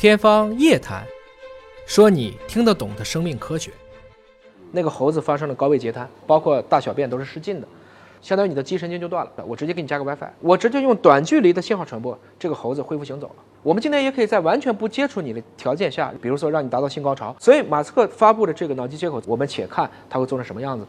[0.00, 1.04] 天方夜谭，
[1.84, 3.70] 说你听得懂的生命科学。
[4.72, 7.68] 那个猴子发生了高位截瘫，包括大小便都是失禁的，
[8.22, 9.44] 相当于你的肌神经就断了。
[9.46, 13.34] 我直接给你加个 WiFi，我直接用短距离的信号传播，这个猴子恢复行走了。
[13.62, 17.36] 我们今天也可以在完全不接触你的条件下，比如说让你达到性高潮。
[17.38, 20.86] 所以马斯克发布的这个脑机接口，我们且看它会做成什么样子。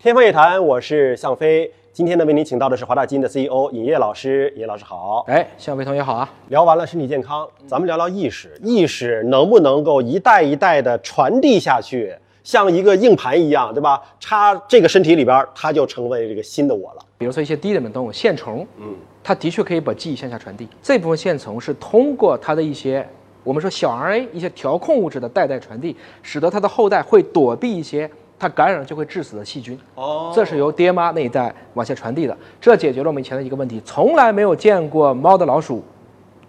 [0.00, 1.68] 天方夜谭，我是向飞。
[1.92, 4.48] 今天呢，为您请到的是华大基因的 CEO 尹烨老师。
[4.54, 5.24] 尹烨老师好。
[5.26, 6.32] 哎，向飞同学好啊。
[6.50, 8.56] 聊完了身体健康，咱们聊聊意识。
[8.62, 14.00] 意识能不能够一代一代的传递下去，像一个硬盘一样，对吧？
[14.20, 17.00] 插这个身体里边，它就成为这个新的我了。
[17.18, 20.68] 比如说一些低等的动物，线虫，嗯，它的确可以把记忆向下传递。
[20.80, 23.04] 这部分线虫是通过它的一些
[23.42, 28.08] 我们说小 RNA 一些调控物质的代代传递，使得它的后代会躲避一些。
[28.38, 35.82] 它感染了就会致死的细菌，哦，这是由爹妈那一代往下传递的，这解决了我们以前的一个问题，从来没有见过猫的老鼠，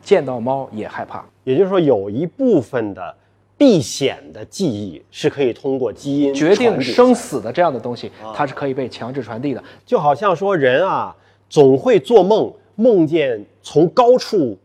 [0.02, 1.26] 见到猫也害怕。
[1.44, 3.16] 也就是说，有一部分的
[3.58, 9.64] 避险的记忆是可以通过基因决定生死的这样的东西，它是可以被强制传递的。
[9.86, 11.16] 就好像说人啊，
[11.50, 14.58] 总会做梦，梦见从高处。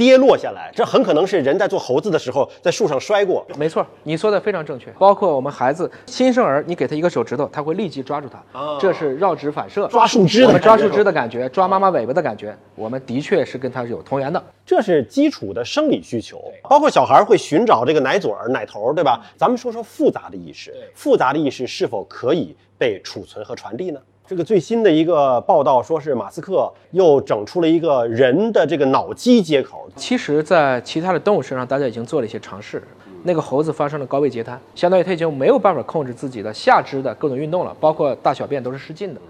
[0.00, 3.46] 跌落下来，这很可能是人在做猴子的时候在树上摔过。
[3.58, 4.90] 没错，你说的非常正确。
[4.92, 8.78] 包括我们孩子新生儿，你给他一个手指头，他会立即抓住它。
[8.80, 14.42] 这是绕指反射，抓树枝的抓树枝的感觉，抓妈妈尾巴的感觉，我们的确是跟它是有同源的。
[14.64, 19.20] 这是基础的生理需求，包括小孩会寻找这个奶嘴儿、奶头，对吧？
[19.36, 24.00] 咱们说说复杂的意识，复杂的意识是否可以被储存和传递呢？
[24.30, 29.90] 这个最新的一个报道说是马斯克又整出了一个人的这个脑机接口。
[29.96, 32.80] 其实，在其他的动物身上，大家已经做了一些尝试。
[33.24, 39.20] 那个猴子发生了高位截瘫，相当于它已经没有办法控制自己的下肢的各种运动了，包括大小便都是失禁的。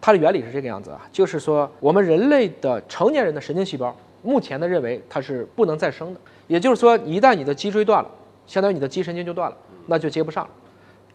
[0.00, 6.18] 它的原理是这个样子啊，就是说我们人类的成年人的神经细胞，目前的认为它是不能再生的。
[6.48, 8.10] 也就是说，一旦你的脊椎断了，
[8.48, 10.44] 相当于你的肌神经就断了，那就接不上。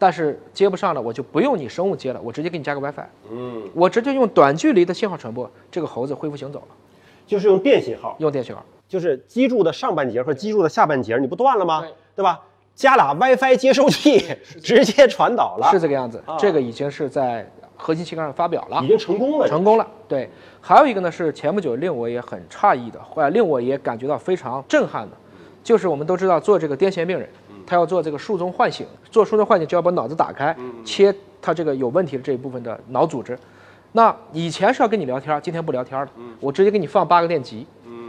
[0.04, 3.06] 但是接不上了，我就不用你生物接了，我直接给你加个 WiFi。
[3.32, 6.76] 嗯，我直接用短距离的信号传播，这个猴子恢复行走了，
[7.26, 11.86] 就是用电信号，用电信号，就是脊柱的上半截和脊柱的下半截，你不断了吗？
[12.18, 12.42] 对吧？
[12.76, 14.22] 加俩 WiFi 接收器，
[14.62, 16.22] 直接传导了，是这个样子。
[16.38, 19.88] 这个已经是在核心期刊上发表了，已经成功了，成功了。
[20.10, 25.16] 对，还有一个呢是前不久令我也很诧异的，或者令我也感觉到非常震撼的，
[25.64, 27.30] 就是我们都知道做这个癫痫病人。
[27.66, 33.38] 他要做这个术中唤醒，做术中唤醒就要把脑子打开，切他这个有问题的这一部分的脑组织。
[33.92, 36.10] 那以前是要跟你聊天，今天不聊天了，
[36.40, 37.66] 我直接给你放八个电极，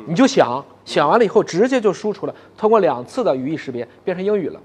[0.06, 4.60] 你就想想完了以后直接就输出了，通过两次的语义识别变成英语了，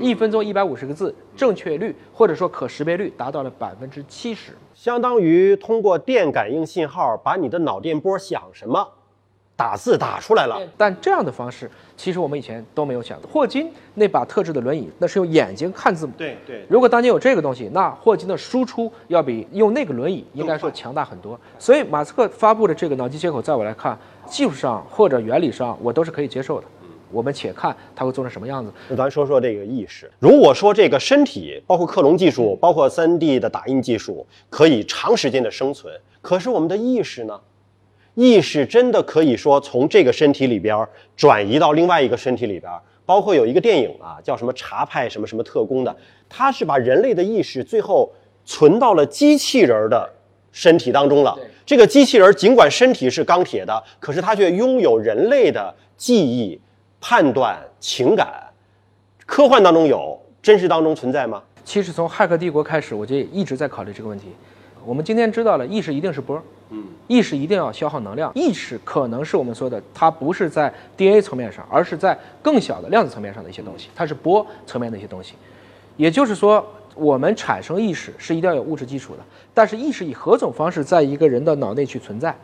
[0.00, 8.88] 一分钟一百五十个字，正确率或者说可识别率达到了百分之七十，相当于通过电感应信号把你的脑电波想什么。
[9.62, 13.30] 打字打出来了，但这样的方式其实我们以前都没有想过。
[13.30, 16.12] 霍金那把特制的轮椅，那是用眼睛看字母。
[16.18, 16.66] 对对。
[16.68, 21.38] 如果当年有这个东西，那霍金的输出要比用那个轮椅应该说强大很多。
[21.60, 23.96] 所以马斯克发布的这个脑机接口，在我来看，
[24.26, 26.66] 技术上或者原理上，我都是可以接受的。
[27.12, 28.72] 我们且看它会做成什么样子。
[28.88, 30.10] 那咱说说这个意识。
[30.18, 37.38] 如果说这个身体，包括克隆技术，包括 3D 的打印技术，可以长时间的生存，可是我们的意识呢？
[38.14, 40.86] 意识真的可以说从这个身体里边
[41.16, 42.70] 转移到另外一个身体里边，
[43.06, 45.96] 包括有一个电影啊，叫什么查派什么什么特工的，
[46.28, 48.12] 他是把人类的意识最后
[48.44, 50.08] 存到了机器人的
[50.52, 51.38] 身体当中了。
[51.64, 56.60] 这个机器人尽管身体是钢铁的，可是它却拥有人类的记忆、
[57.00, 58.28] 判断、情感。
[59.24, 61.42] 科幻当中有，真实当中存在吗？
[61.64, 64.26] 其实从《骇客帝国》开始，我就一直在考虑这个问题。
[64.84, 66.42] 我们今天知道了，意识一定是波。
[67.06, 68.30] 意识一定要消耗能量。
[68.34, 75.34] 意识可能是我们说的，它不是在 DNA 层面上，而是在更小的量子层面上的一些东西，它是波层面的一些东西。
[75.96, 79.20] 也就是说，我们产生意识是一定要有物质基础的，
[79.52, 82.34] 但是意识以何种方式在一个人的脑内去存在？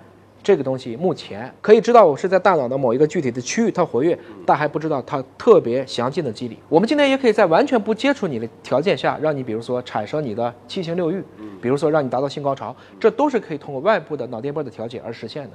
[0.49, 6.57] 这个东西目前可以知道，我是在大脑的某一个具体的区域它活跃，但还不知道它特别详尽的机理。
[6.71, 11.23] 我们今天也可以在完全不接触你的条件下，让你比如说产生你的七情六欲，
[11.61, 15.51] 比如说让你达到性高潮，这都是可以通过外部的脑电波的调节而实现的。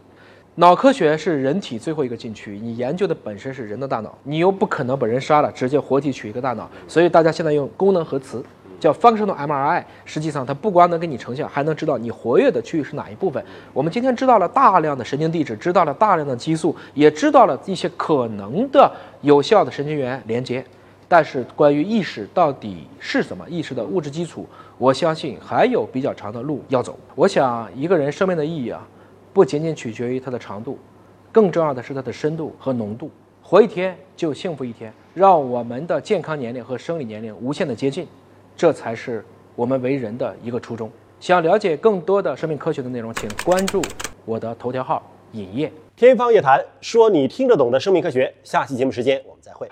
[0.54, 8.44] 脑科学是人体最后一个禁区，你研究的本身是人的大脑，你又不可能把人杀了，直接活体取一个大脑，所以大家现在用功能核磁。
[8.84, 13.42] 叫 functional MRI，实际上它不光能给你成像，还能知道你活跃的区域是哪一部分。
[13.72, 18.92] 我们今天知道了大量的神经地址，知道了大量的激素，也知道了一些可能的
[19.22, 20.62] 有效的神经元连接。
[21.08, 24.46] 但是关于意识到底是什么，意识的物质基础，
[24.78, 27.00] 我相信还有比较长的路要走。
[27.16, 28.86] 我想一个人生命的意义啊，
[29.32, 30.78] 不仅仅取决于它的长度，
[31.32, 33.10] 更重要的是它的深度和浓度。
[33.42, 38.06] 活一天就幸福一天，让我们的健康年龄和生理年龄无限的接近，
[38.56, 39.24] 这才是
[39.56, 40.92] 我们为人的一个初衷。
[41.20, 43.82] 想了解更多的生命科学的内容，请关注
[44.26, 45.02] 我的头条号
[45.34, 45.72] “影业”。
[45.96, 48.34] 天方夜谭，说你听得懂的生命科学。
[48.44, 49.70] 下期节目时间我们再会。